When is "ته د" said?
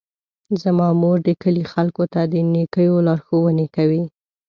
2.13-2.35